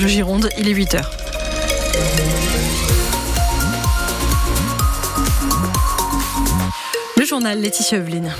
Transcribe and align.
Radio 0.00 0.14
Gironde, 0.14 0.48
il 0.56 0.66
est 0.66 0.72
8h. 0.72 1.02
Le 7.18 7.24
journal 7.26 7.60
Laetitia 7.60 7.98
Evelyne. 7.98 8.34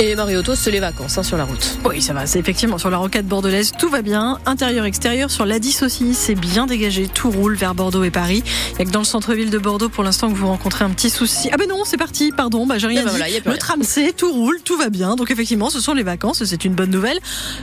Et 0.00 0.16
Marioto, 0.16 0.56
c'est 0.56 0.72
les 0.72 0.80
vacances 0.80 1.18
hein, 1.18 1.22
sur 1.22 1.36
la 1.36 1.44
route. 1.44 1.78
Oui, 1.84 2.02
ça 2.02 2.12
va. 2.12 2.26
C'est 2.26 2.40
effectivement 2.40 2.78
sur 2.78 2.90
la 2.90 2.96
rocade 2.96 3.26
bordelaise, 3.26 3.72
tout 3.78 3.88
va 3.88 4.02
bien. 4.02 4.40
Intérieur, 4.44 4.86
extérieur, 4.86 5.30
sur 5.30 5.46
l'A10 5.46 5.84
aussi, 5.84 6.14
c'est 6.14 6.34
bien 6.34 6.66
dégagé. 6.66 7.06
Tout 7.06 7.30
roule 7.30 7.54
vers 7.54 7.76
Bordeaux 7.76 8.02
et 8.02 8.10
Paris. 8.10 8.42
Il 8.72 8.76
n'y 8.76 8.82
a 8.82 8.84
que 8.86 8.90
dans 8.90 8.98
le 8.98 9.04
centre-ville 9.04 9.50
de 9.50 9.58
Bordeaux 9.58 9.88
pour 9.88 10.02
l'instant 10.02 10.30
que 10.30 10.36
vous 10.36 10.48
rencontrez 10.48 10.84
un 10.84 10.90
petit 10.90 11.10
souci. 11.10 11.48
Ah 11.52 11.56
ben 11.56 11.68
non, 11.68 11.84
c'est 11.84 11.96
parti, 11.96 12.32
pardon, 12.36 12.66
bah 12.66 12.78
j'ai 12.78 12.88
rien 12.88 13.04
bah 13.04 13.10
dit. 13.10 13.16
voilà, 13.16 13.28
y 13.30 13.36
a 13.36 13.40
plus 13.40 13.46
le 13.46 13.52
rien. 13.52 13.58
tram 13.60 13.82
C, 13.84 14.12
tout 14.16 14.32
roule, 14.32 14.60
tout 14.64 14.76
va 14.76 14.90
bien. 14.90 15.14
Donc 15.14 15.30
effectivement, 15.30 15.70
ce 15.70 15.78
sont 15.78 15.94
les 15.94 16.02
vacances, 16.02 16.42
c'est 16.42 16.64
une 16.64 16.74
bonne 16.74 16.90
nouvelle. 16.90 17.18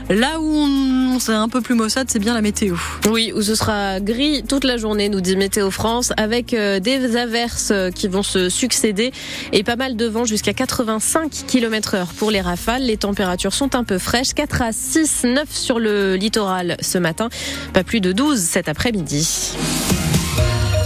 Là 0.08 0.40
où 0.40 0.46
on 0.46 1.18
c'est 1.18 1.32
un 1.32 1.48
peu 1.48 1.60
plus 1.60 1.74
maussade, 1.74 2.08
c'est 2.10 2.18
bien 2.18 2.34
la 2.34 2.40
météo. 2.40 2.76
Oui, 3.10 3.32
où 3.34 3.42
ce 3.42 3.54
sera 3.54 4.00
gris 4.00 4.42
toute 4.48 4.64
la 4.64 4.76
journée, 4.78 5.08
nous 5.08 5.20
dit 5.20 5.36
Météo 5.36 5.70
France, 5.70 6.12
avec 6.16 6.54
euh, 6.54 6.80
des 6.80 7.16
averses 7.16 7.70
euh, 7.70 7.90
qui 7.90 8.08
vont 8.08 8.22
se 8.22 8.48
succéder 8.48 9.12
et 9.52 9.62
pas 9.62 9.76
mal 9.76 9.96
de 9.96 10.06
vent 10.06 10.24
jusqu'à 10.24 10.54
85 10.54 11.44
km 11.46 11.94
heure 11.94 12.12
pour 12.22 12.30
les 12.30 12.40
rafales. 12.40 12.82
Les 12.82 12.98
températures 12.98 13.52
sont 13.52 13.74
un 13.74 13.82
peu 13.82 13.98
fraîches, 13.98 14.32
4 14.32 14.62
à 14.62 14.70
6, 14.70 15.24
9 15.24 15.50
sur 15.50 15.80
le 15.80 16.14
littoral 16.14 16.76
ce 16.80 16.96
matin, 16.96 17.28
pas 17.72 17.82
plus 17.82 18.00
de 18.00 18.12
12 18.12 18.38
cet 18.38 18.68
après-midi. 18.68 19.56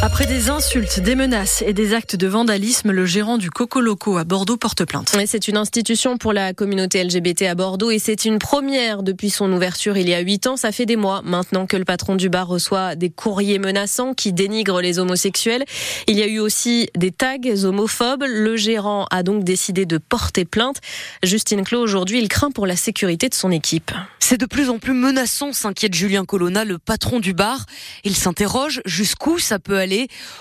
Après 0.06 0.26
des 0.26 0.50
insultes, 0.50 1.00
des 1.00 1.16
menaces 1.16 1.64
et 1.66 1.72
des 1.72 1.92
actes 1.92 2.14
de 2.14 2.28
vandalisme, 2.28 2.92
le 2.92 3.06
gérant 3.06 3.38
du 3.38 3.50
Coco 3.50 3.80
Loco 3.80 4.18
à 4.18 4.22
Bordeaux 4.22 4.56
porte 4.56 4.84
plainte. 4.84 5.12
C'est 5.26 5.48
une 5.48 5.56
institution 5.56 6.16
pour 6.16 6.32
la 6.32 6.54
communauté 6.54 7.02
LGBT 7.02 7.42
à 7.42 7.56
Bordeaux 7.56 7.90
et 7.90 7.98
c'est 7.98 8.24
une 8.24 8.38
première 8.38 9.02
depuis 9.02 9.30
son 9.30 9.52
ouverture 9.52 9.96
il 9.96 10.08
y 10.08 10.14
a 10.14 10.20
huit 10.20 10.46
ans. 10.46 10.56
Ça 10.56 10.70
fait 10.70 10.86
des 10.86 10.94
mois 10.94 11.22
maintenant 11.24 11.66
que 11.66 11.76
le 11.76 11.84
patron 11.84 12.14
du 12.14 12.28
bar 12.28 12.46
reçoit 12.46 12.94
des 12.94 13.10
courriers 13.10 13.58
menaçants 13.58 14.14
qui 14.14 14.32
dénigrent 14.32 14.80
les 14.80 15.00
homosexuels. 15.00 15.64
Il 16.06 16.16
y 16.16 16.22
a 16.22 16.28
eu 16.28 16.38
aussi 16.38 16.88
des 16.96 17.10
tags 17.10 17.64
homophobes. 17.64 18.26
Le 18.28 18.56
gérant 18.56 19.06
a 19.10 19.24
donc 19.24 19.42
décidé 19.42 19.86
de 19.86 19.98
porter 19.98 20.44
plainte. 20.44 20.76
Justine 21.24 21.64
Clos, 21.64 21.80
aujourd'hui, 21.80 22.20
il 22.20 22.28
craint 22.28 22.52
pour 22.52 22.68
la 22.68 22.76
sécurité 22.76 23.28
de 23.28 23.34
son 23.34 23.50
équipe. 23.50 23.90
C'est 24.20 24.38
de 24.38 24.46
plus 24.46 24.70
en 24.70 24.80
plus 24.80 24.92
menaçant, 24.92 25.52
s'inquiète 25.52 25.94
Julien 25.94 26.24
Colonna, 26.24 26.64
le 26.64 26.78
patron 26.78 27.20
du 27.20 27.32
bar. 27.32 27.64
Il 28.02 28.16
s'interroge 28.16 28.82
jusqu'où 28.84 29.38
ça 29.38 29.60
peut 29.60 29.76
aller. 29.76 29.95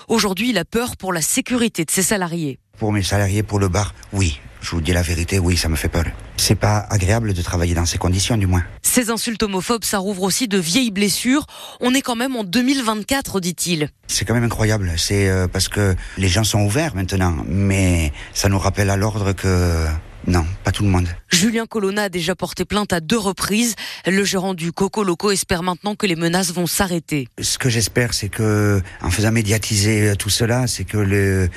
Aujourd'hui, 0.08 0.50
il 0.50 0.58
a 0.58 0.64
peur 0.64 0.96
pour 0.96 1.12
la 1.12 1.22
sécurité 1.22 1.84
de 1.84 1.90
ses 1.90 2.02
salariés. 2.02 2.58
Pour 2.78 2.92
mes 2.92 3.02
salariés, 3.02 3.42
pour 3.42 3.58
le 3.58 3.68
bar, 3.68 3.94
oui. 4.12 4.40
Je 4.60 4.70
vous 4.72 4.80
dis 4.80 4.92
la 4.92 5.02
vérité, 5.02 5.38
oui, 5.38 5.56
ça 5.56 5.68
me 5.68 5.76
fait 5.76 5.88
peur. 5.88 6.04
C'est 6.36 6.56
pas 6.56 6.86
agréable 6.90 7.34
de 7.34 7.42
travailler 7.42 7.74
dans 7.74 7.86
ces 7.86 7.98
conditions, 7.98 8.36
du 8.36 8.46
moins. 8.46 8.64
Ces 8.82 9.10
insultes 9.10 9.42
homophobes, 9.42 9.84
ça 9.84 9.98
rouvre 9.98 10.22
aussi 10.22 10.48
de 10.48 10.58
vieilles 10.58 10.90
blessures. 10.90 11.46
On 11.80 11.94
est 11.94 12.02
quand 12.02 12.16
même 12.16 12.34
en 12.34 12.42
2024, 12.42 13.38
dit-il. 13.40 13.90
C'est 14.08 14.24
quand 14.24 14.34
même 14.34 14.44
incroyable. 14.44 14.92
C'est 14.96 15.28
euh, 15.28 15.46
parce 15.46 15.68
que 15.68 15.94
les 16.18 16.28
gens 16.28 16.44
sont 16.44 16.62
ouverts 16.62 16.96
maintenant, 16.96 17.36
mais 17.46 18.12
ça 18.32 18.48
nous 18.48 18.58
rappelle 18.58 18.90
à 18.90 18.96
l'ordre 18.96 19.32
que 19.32 19.86
non, 20.26 20.44
pas 20.64 20.72
tout 20.72 20.82
le 20.82 20.88
monde. 20.88 21.06
Julien 21.30 21.66
Colonna 21.66 22.04
a 22.04 22.08
déjà 22.08 22.34
porté 22.34 22.64
plainte 22.64 22.92
à 22.92 23.00
deux 23.00 23.18
reprises. 23.18 23.74
Le 24.06 24.24
gérant 24.24 24.54
du 24.54 24.72
Coco 24.72 25.02
Loco 25.02 25.30
espère 25.30 25.62
maintenant 25.62 25.94
que 25.94 26.06
les 26.06 26.16
menaces 26.16 26.52
vont 26.52 26.66
s'arrêter. 26.66 27.28
Ce 27.40 27.58
que 27.58 27.68
j'espère, 27.68 28.14
c'est 28.14 28.28
que, 28.28 28.80
en 29.02 29.10
faisant 29.10 29.32
médiatiser 29.32 30.14
tout 30.18 30.30
cela, 30.30 30.66
c'est 30.66 30.84
que 30.84 30.98
le, 30.98 31.50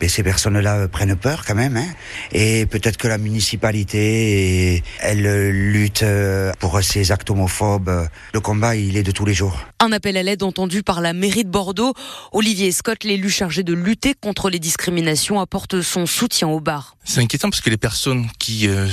ben, 0.00 0.08
ces 0.08 0.22
personnes-là 0.22 0.76
euh, 0.76 0.88
prennent 0.88 1.16
peur 1.16 1.44
quand 1.46 1.54
même, 1.54 1.76
hein, 1.76 1.86
et 2.32 2.66
peut-être 2.66 2.98
que 2.98 3.08
la 3.08 3.18
municipalité, 3.18 4.82
elle 5.00 5.26
euh, 5.26 5.50
lutte 5.50 6.02
euh, 6.02 6.52
pour 6.58 6.82
ces 6.82 7.12
actes 7.12 7.30
homophobes. 7.30 8.08
Le 8.32 8.40
combat, 8.40 8.76
il 8.76 8.96
est 8.96 9.02
de 9.02 9.10
tous 9.10 9.24
les 9.24 9.34
jours. 9.34 9.58
Un 9.80 9.92
appel 9.92 10.16
à 10.16 10.22
l'aide 10.22 10.42
entendu 10.42 10.82
par 10.82 11.00
la 11.00 11.12
mairie 11.12 11.44
de 11.44 11.50
Bordeaux. 11.50 11.94
Olivier 12.32 12.72
Scott, 12.72 13.04
l'élu 13.04 13.30
chargé 13.30 13.62
de 13.62 13.72
lutter 13.72 14.14
contre 14.14 14.50
les 14.50 14.58
discriminations, 14.58 15.40
apporte 15.40 15.80
son 15.80 16.06
soutien 16.06 16.48
au 16.48 16.60
bar. 16.60 16.96
C'est 17.04 17.20
inquiétant 17.20 17.50
parce 17.50 17.60
que 17.60 17.70
les 17.70 17.76
personnes 17.76 18.26
qui 18.38 18.66
euh, 18.66 18.88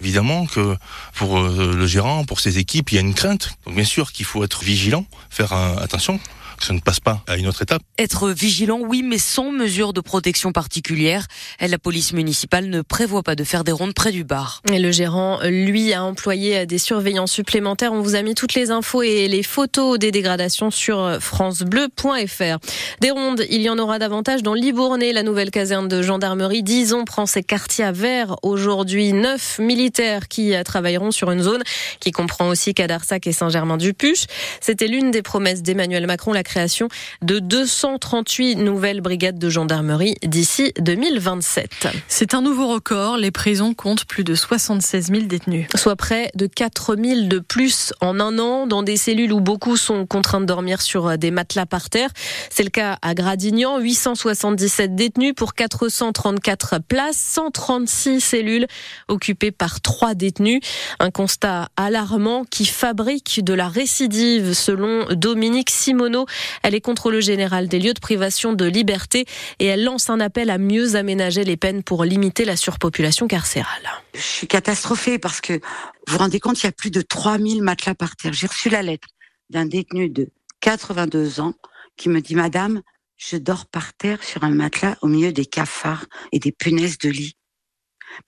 évidemment 0.00 0.46
que 0.46 0.76
pour 1.14 1.38
euh, 1.38 1.74
le 1.74 1.86
gérant, 1.86 2.24
pour 2.24 2.40
ses 2.40 2.58
équipes, 2.58 2.92
il 2.92 2.94
y 2.96 2.98
a 2.98 3.00
une 3.00 3.14
crainte. 3.14 3.50
Donc 3.66 3.74
bien 3.74 3.84
sûr 3.84 4.12
qu'il 4.12 4.26
faut 4.26 4.44
être 4.44 4.62
vigilant, 4.62 5.06
faire 5.30 5.52
attention 5.52 6.20
que 6.56 6.64
ça 6.64 6.72
ne 6.72 6.80
passe 6.80 7.00
pas 7.00 7.22
à 7.26 7.36
une 7.36 7.46
autre 7.46 7.62
étape. 7.62 7.82
Être 7.98 8.30
vigilant, 8.30 8.78
oui, 8.80 9.02
mais 9.02 9.18
sans 9.18 9.50
mesure 9.50 9.92
de 9.92 10.00
protection 10.00 10.52
particulière. 10.52 11.26
La 11.60 11.78
police 11.78 12.12
municipale 12.12 12.68
ne 12.68 12.82
prévoit 12.82 13.22
pas 13.22 13.34
de 13.34 13.44
faire 13.44 13.64
des 13.64 13.72
rondes 13.72 13.94
près 13.94 14.12
du 14.12 14.24
bar. 14.24 14.62
Et 14.72 14.78
le 14.78 14.92
gérant, 14.92 15.40
lui, 15.44 15.92
a 15.92 16.04
employé 16.04 16.66
des 16.66 16.78
surveillants 16.78 17.26
supplémentaires. 17.26 17.92
On 17.92 18.00
vous 18.00 18.14
a 18.14 18.22
mis 18.22 18.34
toutes 18.34 18.54
les 18.54 18.70
infos 18.70 19.02
et 19.02 19.28
les 19.28 19.42
photos 19.42 19.98
des 19.98 20.12
dégradations 20.12 20.70
sur 20.70 21.18
francebleu.fr. 21.20 22.58
Des 23.00 23.10
rondes, 23.10 23.44
il 23.50 23.62
y 23.62 23.68
en 23.68 23.78
aura 23.78 23.98
davantage 23.98 24.42
dans 24.42 24.54
Libournais, 24.54 25.12
la 25.12 25.22
nouvelle 25.22 25.50
caserne 25.50 25.88
de 25.88 26.02
gendarmerie. 26.02 26.62
Dison 26.62 27.04
prend 27.04 27.26
ses 27.26 27.42
quartiers 27.42 27.84
à 27.84 27.92
vert 27.92 28.36
aujourd'hui. 28.42 29.12
Neuf 29.12 29.58
militaires 29.58 30.28
qui 30.28 30.54
travailleront 30.64 31.10
sur 31.10 31.30
une 31.30 31.42
zone 31.42 31.62
qui 32.00 32.12
comprend 32.12 32.48
aussi 32.48 32.74
Cadarsac 32.74 33.26
et 33.26 33.32
Saint-Germain-du-Puche. 33.32 34.26
C'était 34.60 34.86
l'une 34.86 35.10
des 35.10 35.22
promesses 35.22 35.62
d'Emmanuel 35.62 36.06
Macron, 36.06 36.32
la 36.32 36.43
création 36.44 36.88
de 37.22 37.40
238 37.40 38.56
nouvelles 38.56 39.00
brigades 39.00 39.38
de 39.38 39.50
gendarmerie 39.50 40.14
d'ici 40.22 40.72
2027. 40.78 41.88
C'est 42.06 42.34
un 42.34 42.42
nouveau 42.42 42.68
record. 42.68 43.16
Les 43.16 43.32
prisons 43.32 43.74
comptent 43.74 44.04
plus 44.04 44.22
de 44.22 44.34
76 44.34 45.08
000 45.08 45.22
détenus. 45.22 45.66
soit 45.74 45.96
près 45.96 46.30
de 46.36 46.46
4000 46.46 47.28
de 47.28 47.38
plus 47.40 47.92
en 48.00 48.20
un 48.20 48.38
an 48.38 48.66
dans 48.66 48.82
des 48.82 48.96
cellules 48.96 49.32
où 49.32 49.40
beaucoup 49.40 49.76
sont 49.76 50.06
contraints 50.06 50.40
de 50.40 50.46
dormir 50.46 50.80
sur 50.80 51.18
des 51.18 51.30
matelas 51.30 51.66
par 51.66 51.90
terre. 51.90 52.10
C'est 52.50 52.62
le 52.62 52.70
cas 52.70 52.98
à 53.02 53.14
Gradignan, 53.14 53.78
877 53.78 54.94
détenus 54.94 55.34
pour 55.34 55.54
434 55.54 56.78
places, 56.86 57.16
136 57.16 58.20
cellules 58.20 58.66
occupées 59.08 59.50
par 59.50 59.80
trois 59.80 60.14
détenus. 60.14 60.60
Un 61.00 61.10
constat 61.10 61.68
alarmant 61.76 62.44
qui 62.44 62.64
fabrique 62.66 63.42
de 63.42 63.54
la 63.54 63.68
récidive 63.68 64.52
selon 64.52 65.06
Dominique 65.10 65.70
Simoneau. 65.70 66.26
Elle 66.62 66.74
est 66.74 66.80
contrôle 66.80 67.20
générale 67.20 67.68
des 67.68 67.78
lieux 67.78 67.94
de 67.94 68.00
privation 68.00 68.52
de 68.52 68.64
liberté 68.64 69.26
et 69.58 69.66
elle 69.66 69.84
lance 69.84 70.10
un 70.10 70.20
appel 70.20 70.50
à 70.50 70.58
mieux 70.58 70.96
aménager 70.96 71.44
les 71.44 71.56
peines 71.56 71.82
pour 71.82 72.04
limiter 72.04 72.44
la 72.44 72.56
surpopulation 72.56 73.26
carcérale. 73.26 73.88
Je 74.14 74.20
suis 74.20 74.46
catastrophée 74.46 75.18
parce 75.18 75.40
que 75.40 75.54
vous 75.54 75.60
vous 76.08 76.18
rendez 76.18 76.40
compte, 76.40 76.62
il 76.62 76.66
y 76.66 76.68
a 76.68 76.72
plus 76.72 76.90
de 76.90 77.00
3000 77.00 77.62
matelas 77.62 77.94
par 77.94 78.16
terre. 78.16 78.32
J'ai 78.32 78.46
reçu 78.46 78.68
la 78.68 78.82
lettre 78.82 79.08
d'un 79.50 79.66
détenu 79.66 80.08
de 80.08 80.28
82 80.60 81.40
ans 81.40 81.54
qui 81.96 82.08
me 82.08 82.20
dit, 82.20 82.34
Madame, 82.34 82.82
je 83.16 83.36
dors 83.36 83.66
par 83.66 83.94
terre 83.94 84.22
sur 84.22 84.44
un 84.44 84.50
matelas 84.50 84.96
au 85.02 85.06
milieu 85.06 85.32
des 85.32 85.46
cafards 85.46 86.06
et 86.32 86.38
des 86.38 86.52
punaises 86.52 86.98
de 86.98 87.08
lit. 87.08 87.36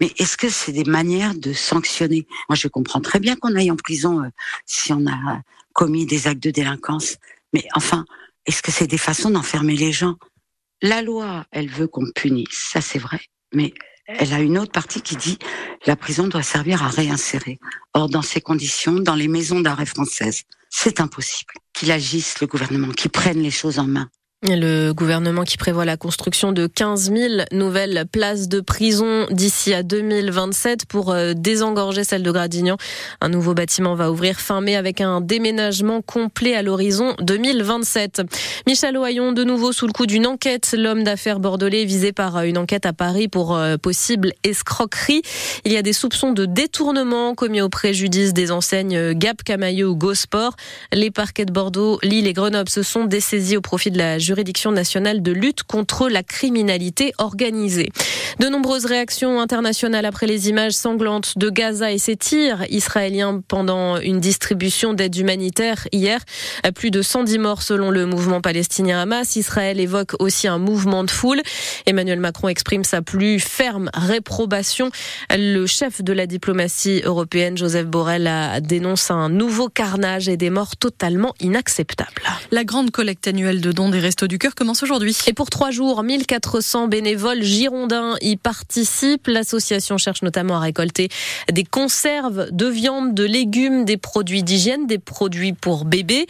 Mais 0.01 0.13
est-ce 0.19 0.37
que 0.37 0.49
c'est 0.49 0.73
des 0.73 0.85
manières 0.85 1.35
de 1.35 1.53
sanctionner? 1.53 2.27
Moi, 2.49 2.57
je 2.57 2.69
comprends 2.69 3.01
très 3.01 3.21
bien 3.21 3.37
qu'on 3.37 3.55
aille 3.55 3.71
en 3.71 3.77
prison 3.77 4.23
euh, 4.23 4.29
si 4.65 4.93
on 4.93 5.07
a 5.07 5.43
commis 5.73 6.07
des 6.07 6.27
actes 6.27 6.43
de 6.43 6.51
délinquance. 6.51 7.17
Mais 7.57 7.65
enfin, 7.73 8.05
est-ce 8.45 8.61
que 8.61 8.71
c'est 8.71 8.87
des 8.87 8.99
façons 8.99 9.31
d'enfermer 9.31 9.77
les 9.77 9.91
gens? 9.91 10.17
La 10.83 11.01
loi, 11.01 11.47
elle 11.53 11.71
veut 11.71 11.87
qu'on 11.89 12.05
punisse, 12.15 12.69
ça 12.71 12.83
c'est 12.83 12.99
vrai. 12.99 13.19
Mais 13.55 13.73
elle 14.05 14.35
a 14.35 14.41
une 14.41 14.59
autre 14.59 14.73
partie 14.73 15.01
qui 15.01 15.17
dit 15.17 15.39
la 15.87 15.97
prison 15.97 16.29
doit 16.29 16.43
servir 16.43 16.83
à 16.83 16.89
réinsérer. 16.89 17.59
Or, 17.95 18.11
dans 18.11 18.21
ces 18.21 18.43
conditions, 18.43 19.01
dans 19.01 19.15
les 19.15 19.27
maisons 19.27 19.61
d'arrêt 19.61 19.87
françaises, 19.87 20.43
c'est 20.69 21.01
impossible 21.01 21.55
qu'il 21.73 21.91
agisse, 21.91 22.41
le 22.43 22.47
gouvernement, 22.47 22.93
qu'il 22.93 23.11
prenne 23.11 23.41
les 23.41 23.51
choses 23.51 23.79
en 23.79 23.87
main. 23.87 24.11
Le 24.49 24.93
gouvernement 24.93 25.43
qui 25.43 25.57
prévoit 25.57 25.85
la 25.85 25.97
construction 25.97 26.53
de 26.53 26.69
15 26.69 27.11
000 27.13 27.35
nouvelles 27.51 28.05
places 28.11 28.47
de 28.47 28.61
prison 28.61 29.27
d'ici 29.33 29.75
à 29.75 29.83
2027 29.83 30.87
pour 30.87 31.11
euh, 31.11 31.33
désengorger 31.35 32.05
celle 32.05 32.23
de 32.23 32.31
Gradignan. 32.31 32.77
Un 33.21 33.29
nouveau 33.29 33.55
bâtiment 33.55 33.97
va 33.97 34.13
ouvrir 34.13 34.39
fin 34.39 34.61
mai 34.61 34.77
avec 34.77 35.01
un 35.01 35.21
déménagement 35.21 36.01
complet 36.01 36.55
à 36.55 36.63
l'horizon 36.63 37.15
2027. 37.21 38.23
Michel 38.69 38.97
Ohaillon, 38.97 39.33
de 39.33 39.43
nouveau 39.43 39.73
sous 39.73 39.89
le 39.89 39.93
coup 39.93 40.07
d'une 40.07 40.29
enquête. 40.29 40.77
L'homme 40.79 41.03
d'affaires 41.03 41.41
bordelais 41.41 41.85
visé 41.85 42.13
par 42.13 42.37
euh, 42.37 42.43
une 42.43 42.59
enquête 42.59 42.87
à 42.87 42.93
Paris 42.93 43.27
pour 43.27 43.57
euh, 43.57 43.77
possible 43.79 44.33
escroquerie. 44.45 45.23
Il 45.65 45.73
y 45.73 45.77
a 45.77 45.83
des 45.83 45.93
soupçons 45.93 46.31
de 46.31 46.45
détournement 46.45 47.35
commis 47.35 47.63
au 47.63 47.69
préjudice 47.69 48.33
des 48.33 48.53
enseignes 48.53 49.13
Gap, 49.13 49.43
Camailleux 49.43 49.89
ou 49.89 49.97
Gosport. 49.97 50.55
Les 50.93 51.11
parquets 51.11 51.47
de 51.47 51.53
Bordeaux, 51.53 51.99
Lille 52.05 52.29
et 52.29 52.33
Grenoble 52.33 52.69
se 52.69 52.85
sont 52.85 53.07
dessaisis 53.07 53.57
au 53.57 53.61
profit 53.61 53.91
de 53.91 53.99
la 53.99 54.19
juridiction 54.21 54.36
juridiction 54.37 54.71
nationale 54.71 55.23
de 55.23 55.33
lutte 55.33 55.63
contre 55.63 56.11
la 56.11 56.23
criminalité 56.23 57.15
organisée. 57.17 57.89
De 58.39 58.49
nombreuses 58.49 58.85
réactions 58.85 59.41
internationales 59.41 60.05
après 60.05 60.27
les 60.27 60.51
images 60.51 60.75
sanglantes 60.75 61.39
de 61.39 61.49
Gaza 61.49 61.91
et 61.91 61.97
ses 61.97 62.17
tirs 62.17 62.67
israéliens 62.69 63.41
pendant 63.49 63.97
une 63.97 64.21
distribution 64.21 64.93
d'aide 64.93 65.17
humanitaire 65.17 65.89
hier. 65.91 66.21
Plus 66.75 66.91
de 66.91 67.01
110 67.01 67.39
morts 67.39 67.63
selon 67.63 67.91
le 67.91 68.05
mouvement 68.05 68.43
palestinien 68.43 69.01
Hamas. 69.01 69.37
Israël 69.37 69.81
évoque 69.81 70.13
aussi 70.19 70.49
un 70.49 70.59
mouvement 70.59 71.03
de 71.03 71.11
foule. 71.11 71.41
Emmanuel 71.87 72.21
Macron 72.21 72.49
exprime 72.49 72.85
sa 72.85 73.01
plus 73.01 73.41
ferme 73.41 73.89
réprobation. 73.95 74.91
Le 75.31 75.65
chef 75.65 76.03
de 76.03 76.13
la 76.13 76.27
diplomatie 76.27 77.01
européenne, 77.05 77.57
Joseph 77.57 77.87
Borrell, 77.87 78.31
dénonce 78.61 79.11
un 79.11 79.31
nouveau 79.31 79.71
carnage 79.71 80.29
et 80.29 80.37
des 80.37 80.51
morts 80.51 80.77
totalement 80.77 81.33
inacceptables. 81.41 82.23
La 82.51 82.65
grande 82.65 82.91
collecte 82.91 83.27
annuelle 83.29 83.63
de 83.63 83.73
dons 83.73 83.89
des 83.89 84.01
Restos 84.17 84.29
du 84.29 84.39
Cœur 84.39 84.55
commence 84.55 84.83
aujourd'hui. 84.83 85.15
Et 85.27 85.35
pour 85.35 85.51
trois 85.51 85.71
jours, 85.71 86.03
1400 86.03 86.89
bénévoles 86.89 87.43
girondins 87.43 88.15
y 88.23 88.37
participent. 88.37 89.27
L'association 89.27 89.99
cherche 89.99 90.23
notamment 90.23 90.57
à 90.57 90.61
récolter 90.61 91.11
des 91.53 91.65
conserves 91.65 92.49
de 92.51 92.65
viande, 92.67 93.13
de 93.13 93.25
légumes, 93.25 93.85
des 93.85 93.99
produits 93.99 94.43
d'hygiène, 94.43 94.87
des 94.87 94.97
produits 94.97 95.53
pour 95.53 95.85
bébés. 95.85 96.25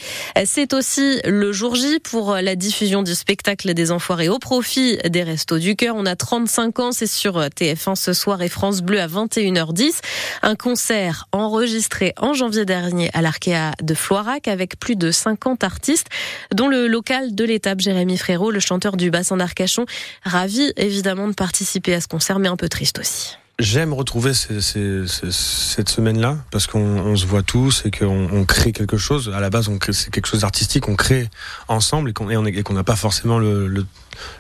C'est 0.47 0.75
aussi 0.75 1.21
le 1.25 1.53
jour 1.53 1.77
J 1.77 2.00
pour 2.00 2.35
la 2.35 2.56
diffusion 2.56 3.05
du 3.05 3.15
spectacle 3.15 3.73
des 3.73 3.93
Enfoirés 3.93 4.29
au 4.29 4.41
profit 4.41 4.99
des 5.09 5.23
Restos 5.23 5.59
du 5.59 5.77
Cœur. 5.77 5.94
On 5.97 6.06
a 6.06 6.17
35 6.17 6.81
ans, 6.81 6.91
c'est 6.91 7.06
sur 7.06 7.39
TF1 7.39 7.94
ce 7.94 8.12
soir 8.12 8.43
et 8.43 8.49
France 8.49 8.82
Bleu 8.82 9.00
à 9.00 9.06
21h10. 9.06 10.00
Un 10.43 10.56
concert 10.56 11.29
enregistré 11.31 12.15
en 12.17 12.32
janvier 12.32 12.65
dernier 12.65 13.11
à 13.15 13.23
l'Arkea 13.23 13.71
de 13.81 13.94
Floirac 13.94 14.49
avec 14.49 14.77
plus 14.81 14.97
de 14.97 15.12
50 15.12 15.62
artistes, 15.62 16.09
dont 16.53 16.67
le 16.67 16.89
local 16.89 17.32
de 17.32 17.44
Jérémy 17.81 18.17
Frérot, 18.17 18.50
le 18.50 18.61
chanteur 18.61 18.96
du 18.96 19.11
bassin 19.11 19.37
d'Arcachon, 19.37 19.87
ravi 20.23 20.73
évidemment 20.76 21.28
de 21.28 21.34
participer 21.34 21.94
à 21.94 22.00
ce 22.00 22.08
concert, 22.08 22.38
mais 22.38 22.49
un 22.49 22.56
peu 22.56 22.69
triste 22.69 22.99
aussi. 22.99 23.37
J'aime 23.58 23.94
retrouver 23.94 24.34
cette 24.34 25.88
semaine-là 25.88 26.37
parce 26.50 26.67
qu'on 26.67 27.17
se 27.17 27.25
voit 27.25 27.43
tous 27.43 27.84
et 27.87 27.90
qu'on 27.90 28.28
on 28.31 28.44
crée 28.44 28.73
quelque 28.73 28.99
chose. 28.99 29.32
À 29.34 29.40
la 29.40 29.49
base, 29.49 29.70
c'est 29.93 30.11
quelque 30.11 30.26
chose 30.26 30.40
d'artistique, 30.40 30.88
on 30.88 30.94
crée 30.94 31.31
ensemble 31.67 32.11
et 32.11 32.12
qu'on 32.12 32.75
n'a 32.75 32.84
pas 32.84 32.96
forcément 32.96 33.40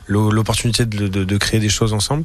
l'opportunité 0.06 0.84
de, 0.84 1.36
créer 1.38 1.60
des 1.60 1.70
choses 1.70 1.94
ensemble. 1.94 2.24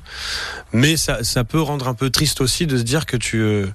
Mais 0.73 0.97
ça, 0.97 1.23
ça 1.23 1.45
peut 1.45 1.61
rendre 1.61 1.87
un 1.87 1.93
peu 1.93 2.09
triste 2.09 2.41
aussi 2.41 2.67
de 2.67 2.77
se 2.77 2.83
dire 2.83 3.05
que 3.05 3.15
tu 3.15 3.39
euh, 3.39 3.67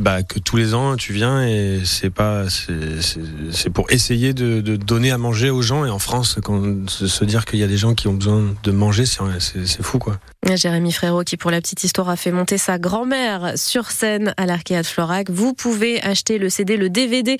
bah, 0.00 0.22
que 0.22 0.38
tous 0.38 0.56
les 0.56 0.74
ans 0.74 0.96
tu 0.96 1.12
viens 1.12 1.46
et 1.46 1.80
c'est 1.84 2.10
pas 2.10 2.44
c'est 2.48 3.70
pour 3.70 3.90
essayer 3.90 4.34
de, 4.34 4.60
donner 4.76 5.10
à 5.10 5.18
manger 5.18 5.50
aux 5.50 5.62
gens 5.62 5.84
et 5.84 5.90
en 5.90 5.98
France 5.98 6.38
se 6.86 7.24
dire 7.24 7.44
qu'il 7.44 7.58
y 7.58 7.62
a 7.62 7.66
des 7.66 7.76
gens 7.76 7.94
qui 7.94 8.08
ont 8.08 8.14
besoin 8.14 8.54
de 8.62 8.70
manger 8.70 9.04
c'est 9.06 9.82
fou 9.82 9.98
quoi. 9.98 10.18
Jérémy 10.54 10.92
Frérot 10.92 11.24
qui 11.24 11.36
pour 11.36 11.50
la 11.50 11.60
petite 11.60 11.82
histoire 11.82 12.08
a 12.08 12.16
fait 12.16 12.30
monter 12.30 12.58
sa 12.58 12.78
grand-mère 12.78 13.52
sur 13.56 13.90
scène 13.90 14.34
à 14.36 14.46
l'Arcade 14.46 14.86
Florac. 14.86 15.30
Vous 15.30 15.54
pouvez 15.54 16.00
acheter 16.02 16.38
le 16.38 16.48
CD, 16.50 16.76
le 16.76 16.88
DVD 16.88 17.38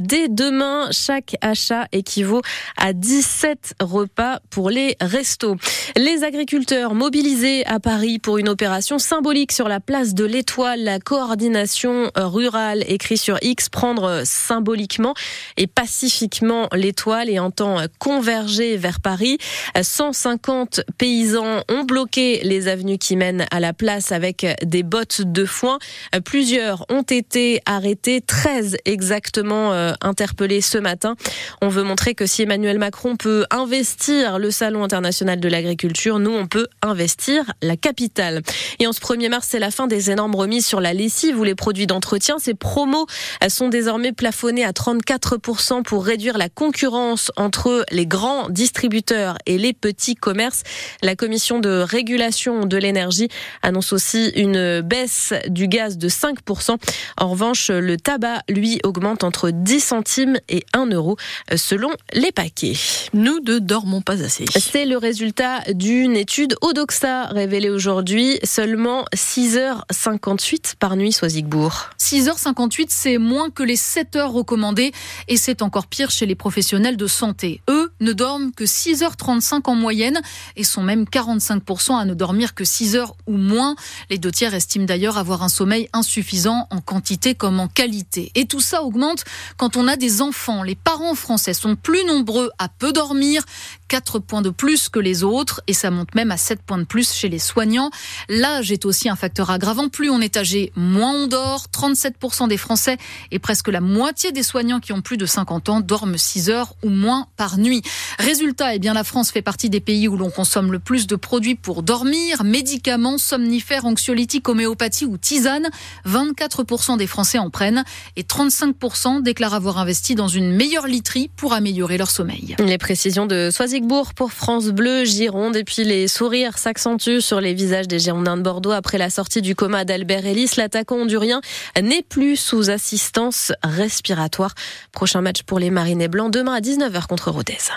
dès 0.00 0.28
demain. 0.28 0.88
Chaque 0.90 1.36
achat 1.40 1.86
équivaut 1.92 2.42
à 2.76 2.92
17 2.92 3.74
repas 3.80 4.40
pour 4.50 4.70
les 4.70 4.96
restos. 5.00 5.56
Les 5.96 6.24
agriculteurs 6.24 6.94
mobilisés 6.94 7.64
à 7.66 7.80
Paris 7.80 8.18
pour 8.18 8.38
une 8.38 8.48
opération 8.48 8.98
symbolique 8.98 9.52
sur 9.52 9.68
la 9.68 9.80
place 9.80 10.14
de 10.14 10.24
l'Étoile, 10.24 10.82
la 10.82 10.98
coordination 10.98 11.97
rurale 12.16 12.84
écrit 12.86 13.18
sur 13.18 13.38
X 13.42 13.68
prendre 13.68 14.22
symboliquement 14.24 15.14
et 15.56 15.66
pacifiquement 15.66 16.68
l'Étoile 16.74 17.28
et 17.28 17.38
entend 17.38 17.78
converger 17.98 18.76
vers 18.76 19.00
Paris. 19.00 19.38
150 19.80 20.80
paysans 20.96 21.62
ont 21.68 21.84
bloqué 21.84 22.40
les 22.42 22.68
avenues 22.68 22.98
qui 22.98 23.16
mènent 23.16 23.46
à 23.50 23.60
la 23.60 23.72
place 23.72 24.12
avec 24.12 24.46
des 24.62 24.82
bottes 24.82 25.22
de 25.22 25.44
foin. 25.44 25.78
Plusieurs 26.24 26.84
ont 26.90 27.02
été 27.02 27.60
arrêtés, 27.66 28.20
13 28.20 28.76
exactement 28.84 29.72
euh, 29.72 29.92
interpellés 30.00 30.60
ce 30.60 30.78
matin. 30.78 31.16
On 31.60 31.68
veut 31.68 31.82
montrer 31.82 32.14
que 32.14 32.26
si 32.26 32.42
Emmanuel 32.42 32.78
Macron 32.78 33.16
peut 33.16 33.44
investir 33.50 34.38
le 34.38 34.50
Salon 34.50 34.84
international 34.84 35.40
de 35.40 35.48
l'agriculture, 35.48 36.18
nous, 36.18 36.32
on 36.32 36.46
peut 36.46 36.68
investir 36.82 37.44
la 37.62 37.76
capitale. 37.76 38.42
Et 38.78 38.86
en 38.86 38.92
ce 38.92 39.00
1er 39.00 39.28
mars, 39.28 39.48
c'est 39.50 39.58
la 39.58 39.70
fin 39.70 39.86
des 39.86 40.10
énormes 40.10 40.34
remises 40.34 40.66
sur 40.66 40.80
la 40.80 40.94
lessive 40.94 41.38
ou 41.38 41.44
les 41.44 41.54
produits 41.54 41.86
d'entretien. 41.88 42.38
Ces 42.38 42.54
promos 42.54 43.06
sont 43.48 43.68
désormais 43.68 44.12
plafonnés 44.12 44.64
à 44.64 44.70
34% 44.70 45.82
pour 45.82 46.04
réduire 46.04 46.38
la 46.38 46.48
concurrence 46.48 47.32
entre 47.36 47.84
les 47.90 48.06
grands 48.06 48.48
distributeurs 48.48 49.36
et 49.46 49.58
les 49.58 49.72
petits 49.72 50.14
commerces. 50.14 50.62
La 51.02 51.16
commission 51.16 51.58
de 51.58 51.80
régulation 51.80 52.64
de 52.64 52.76
l'énergie 52.76 53.28
annonce 53.62 53.92
aussi 53.92 54.28
une 54.36 54.80
baisse 54.82 55.32
du 55.48 55.66
gaz 55.66 55.98
de 55.98 56.08
5%. 56.08 56.76
En 57.18 57.28
revanche, 57.28 57.70
le 57.70 57.96
tabac, 57.96 58.42
lui, 58.48 58.78
augmente 58.84 59.24
entre 59.24 59.50
10 59.50 59.80
centimes 59.80 60.38
et 60.48 60.64
1 60.74 60.86
euro 60.86 61.16
selon 61.56 61.90
les 62.12 62.30
paquets. 62.30 62.74
Nous 63.14 63.40
ne 63.40 63.58
dormons 63.58 64.02
pas 64.02 64.22
assez. 64.22 64.44
C'est 64.56 64.84
le 64.84 64.98
résultat 64.98 65.60
d'une 65.72 66.16
étude 66.16 66.54
Odoxa 66.60 67.24
révélée 67.26 67.70
aujourd'hui. 67.70 68.38
Seulement 68.44 69.04
6h58 69.14 70.74
par 70.78 70.96
nuit, 70.96 71.12
Soisigbourg. 71.12 71.77
6h58, 71.98 72.86
c'est 72.88 73.18
moins 73.18 73.50
que 73.50 73.64
les 73.64 73.76
7 73.76 74.16
heures 74.16 74.32
recommandées 74.32 74.92
et 75.26 75.36
c'est 75.36 75.60
encore 75.60 75.88
pire 75.88 76.10
chez 76.10 76.26
les 76.26 76.36
professionnels 76.36 76.96
de 76.96 77.06
santé. 77.06 77.62
Eux 77.68 77.92
ne 78.00 78.12
dorment 78.12 78.52
que 78.52 78.64
6h35 78.64 79.62
en 79.64 79.74
moyenne 79.74 80.20
et 80.56 80.64
sont 80.64 80.82
même 80.82 81.04
45% 81.04 81.98
à 81.98 82.04
ne 82.04 82.14
dormir 82.14 82.28
dormir 82.28 82.54
que 82.54 82.64
6 82.64 82.94
heures 82.94 83.14
ou 83.26 83.38
moins. 83.38 83.74
Les 84.10 84.18
deux 84.18 84.30
tiers 84.30 84.52
estiment 84.52 84.84
d'ailleurs 84.84 85.16
avoir 85.16 85.42
un 85.42 85.48
sommeil 85.48 85.88
insuffisant 85.94 86.66
en 86.68 86.82
quantité 86.82 87.34
comme 87.34 87.58
en 87.58 87.68
qualité. 87.68 88.30
Et 88.34 88.44
tout 88.44 88.60
ça 88.60 88.82
augmente 88.82 89.24
quand 89.56 89.78
on 89.78 89.88
a 89.88 89.96
des 89.96 90.20
enfants. 90.20 90.62
Les 90.62 90.74
parents 90.74 91.14
français 91.14 91.54
sont 91.54 91.74
plus 91.74 92.04
nombreux 92.04 92.50
à 92.58 92.68
peu 92.68 92.92
dormir, 92.92 93.44
4 93.88 94.18
points 94.18 94.42
de 94.42 94.50
plus 94.50 94.90
que 94.90 94.98
les 94.98 95.24
autres, 95.24 95.62
et 95.66 95.72
ça 95.72 95.90
monte 95.90 96.14
même 96.14 96.30
à 96.30 96.36
7 96.36 96.60
points 96.60 96.76
de 96.76 96.84
plus 96.84 97.14
chez 97.14 97.30
les 97.30 97.38
soignants. 97.38 97.90
L'âge 98.28 98.72
est 98.72 98.84
aussi 98.84 99.08
un 99.08 99.16
facteur 99.16 99.48
aggravant. 99.48 99.88
Plus 99.88 100.10
on 100.10 100.20
est 100.20 100.36
âgé, 100.36 100.70
moins 100.76 101.14
on 101.14 101.28
dort. 101.28 101.67
37% 101.72 102.48
des 102.48 102.56
Français 102.56 102.96
et 103.30 103.38
presque 103.38 103.68
la 103.68 103.80
moitié 103.80 104.32
des 104.32 104.42
soignants 104.42 104.80
qui 104.80 104.92
ont 104.92 105.00
plus 105.00 105.16
de 105.16 105.26
50 105.26 105.68
ans 105.68 105.80
dorment 105.80 106.18
6 106.18 106.50
heures 106.50 106.74
ou 106.82 106.88
moins 106.88 107.26
par 107.36 107.58
nuit. 107.58 107.82
Résultat, 108.18 108.74
eh 108.74 108.78
bien, 108.78 108.94
la 108.94 109.04
France 109.04 109.30
fait 109.30 109.42
partie 109.42 109.70
des 109.70 109.80
pays 109.80 110.08
où 110.08 110.16
l'on 110.16 110.30
consomme 110.30 110.72
le 110.72 110.78
plus 110.78 111.06
de 111.06 111.16
produits 111.16 111.54
pour 111.54 111.82
dormir 111.82 112.44
médicaments, 112.44 113.18
somnifères, 113.18 113.84
anxiolytiques, 113.84 114.48
homéopathie 114.48 115.04
ou 115.04 115.16
tisane. 115.18 115.68
24% 116.06 116.96
des 116.96 117.06
Français 117.06 117.38
en 117.38 117.50
prennent 117.50 117.84
et 118.16 118.22
35% 118.22 119.22
déclarent 119.22 119.54
avoir 119.54 119.78
investi 119.78 120.14
dans 120.14 120.28
une 120.28 120.52
meilleure 120.52 120.86
literie 120.86 121.30
pour 121.36 121.52
améliorer 121.52 121.98
leur 121.98 122.10
sommeil. 122.10 122.56
Les 122.58 122.78
précisions 122.78 123.26
de 123.26 123.50
Soisigbourg 123.52 124.14
pour 124.14 124.32
France 124.32 124.66
Bleu, 124.68 125.04
Gironde 125.04 125.56
et 125.56 125.64
puis 125.64 125.84
les 125.84 126.08
sourires 126.08 126.58
s'accentuent 126.58 127.20
sur 127.20 127.40
les 127.40 127.54
visages 127.54 127.88
des 127.88 127.98
Girondins 127.98 128.36
de 128.36 128.42
Bordeaux 128.42 128.72
après 128.72 128.98
la 128.98 129.10
sortie 129.10 129.42
du 129.42 129.54
coma 129.54 129.84
d'Albert 129.84 130.26
Ellis. 130.26 130.50
L'attaquant 130.56 130.96
hondurien 130.96 131.40
n'est 131.80 132.02
plus 132.02 132.36
sous 132.36 132.70
assistance 132.70 133.52
respiratoire. 133.62 134.54
Prochain 134.92 135.20
match 135.20 135.42
pour 135.42 135.58
les 135.58 135.70
Marinés 135.70 136.08
Blancs 136.08 136.32
demain 136.32 136.54
à 136.54 136.60
19h 136.60 137.06
contre 137.06 137.30
Rodez. 137.30 137.70